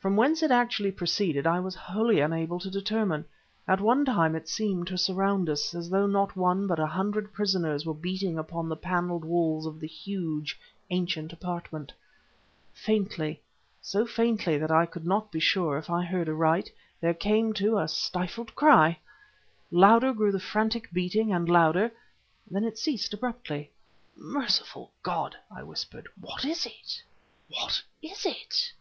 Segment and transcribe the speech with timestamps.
[0.00, 3.26] From whence it actually proceeded I was wholly unable to determine.
[3.68, 7.34] At one time it seemed to surround us, as though not one but a hundred
[7.34, 11.92] prisoners were beating upon the paneled walls of the huge, ancient apartment.
[12.72, 13.42] Faintly,
[13.82, 17.76] so faintly, that I could not be sure if I heard aright, there came, too,
[17.78, 18.98] a stifled cry.
[19.70, 21.92] Louder grew the the frantic beating and louder...
[22.50, 23.70] then it ceased abruptly.
[24.16, 27.02] "Merciful God!" I whispered "what was it?
[27.50, 28.72] What was it?"